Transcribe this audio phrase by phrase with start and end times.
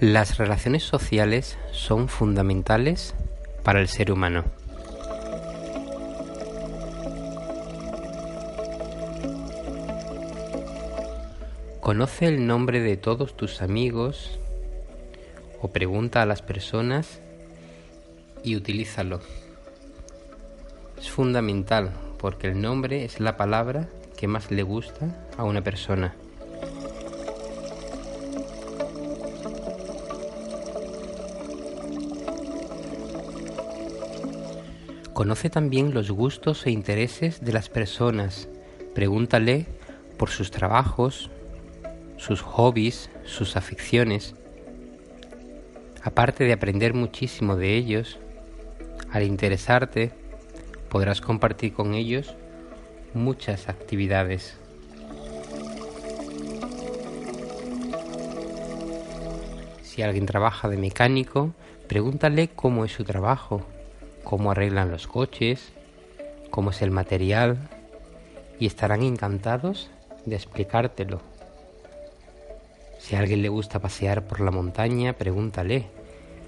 [0.00, 3.14] Las relaciones sociales son fundamentales
[3.64, 4.44] para el ser humano.
[11.80, 14.38] Conoce el nombre de todos tus amigos
[15.62, 17.22] o pregunta a las personas
[18.44, 19.20] y utilízalo.
[20.98, 23.88] Es fundamental porque el nombre es la palabra
[24.18, 26.14] que más le gusta a una persona.
[35.16, 38.50] Conoce también los gustos e intereses de las personas.
[38.94, 39.64] Pregúntale
[40.18, 41.30] por sus trabajos,
[42.18, 44.34] sus hobbies, sus aficiones.
[46.02, 48.18] Aparte de aprender muchísimo de ellos,
[49.10, 50.12] al interesarte,
[50.90, 52.34] podrás compartir con ellos
[53.14, 54.58] muchas actividades.
[59.82, 61.54] Si alguien trabaja de mecánico,
[61.88, 63.64] pregúntale cómo es su trabajo
[64.26, 65.72] cómo arreglan los coches,
[66.50, 67.58] cómo es el material,
[68.58, 69.88] y estarán encantados
[70.24, 71.20] de explicártelo.
[72.98, 75.86] Si a alguien le gusta pasear por la montaña, pregúntale,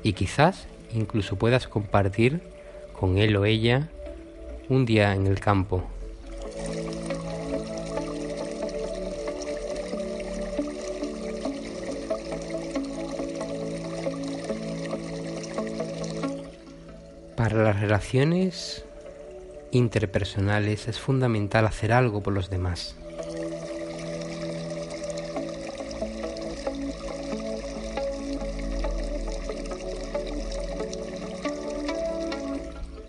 [0.02, 2.42] y quizás incluso puedas compartir
[2.98, 3.88] con él o ella
[4.68, 5.84] un día en el campo.
[17.38, 18.84] Para las relaciones
[19.70, 22.96] interpersonales es fundamental hacer algo por los demás.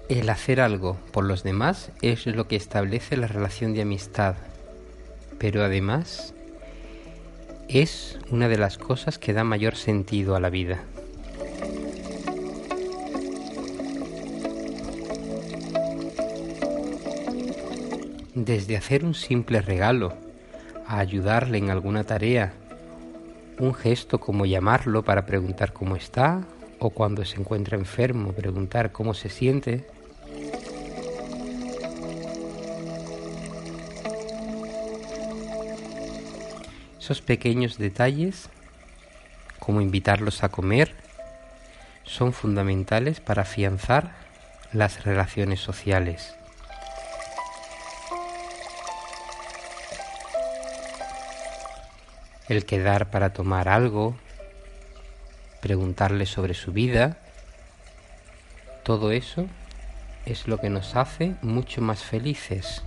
[0.09, 4.35] El hacer algo por los demás es lo que establece la relación de amistad,
[5.39, 6.35] pero además
[7.67, 10.83] es una de las cosas que da mayor sentido a la vida.
[18.45, 20.13] Desde hacer un simple regalo,
[20.85, 22.53] a ayudarle en alguna tarea,
[23.59, 26.43] un gesto como llamarlo para preguntar cómo está,
[26.79, 29.85] o cuando se encuentra enfermo preguntar cómo se siente.
[36.99, 38.49] Esos pequeños detalles,
[39.59, 40.95] como invitarlos a comer,
[42.03, 44.11] son fundamentales para afianzar
[44.71, 46.38] las relaciones sociales.
[52.49, 54.17] El quedar para tomar algo,
[55.61, 57.17] preguntarle sobre su vida,
[58.83, 59.47] todo eso
[60.25, 62.83] es lo que nos hace mucho más felices.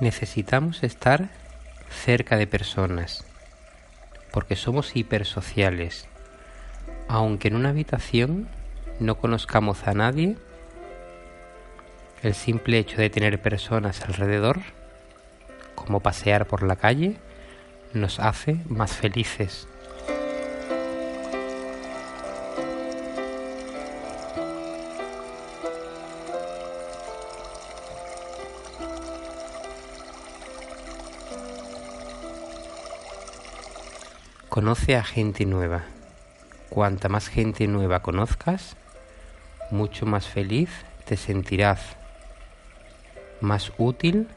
[0.00, 1.28] Necesitamos estar
[2.04, 3.24] cerca de personas,
[4.32, 6.06] porque somos hipersociales.
[7.08, 8.48] Aunque en una habitación
[9.00, 10.36] no conozcamos a nadie,
[12.22, 14.60] el simple hecho de tener personas alrededor,
[15.74, 17.16] como pasear por la calle,
[17.92, 19.68] nos hace más felices.
[34.48, 35.82] Conoce a gente nueva.
[36.70, 38.76] Cuanta más gente nueva conozcas,
[39.70, 40.70] mucho más feliz
[41.04, 41.80] te sentirás,
[43.40, 44.28] más útil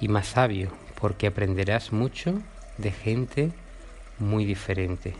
[0.00, 2.40] y más sabio, porque aprenderás mucho
[2.78, 3.52] de gente
[4.18, 5.14] muy diferente.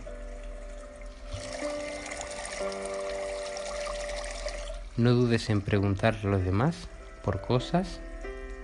[4.96, 6.88] No dudes en preguntar a los demás
[7.22, 8.00] por cosas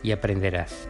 [0.02, 0.88] y aprenderás.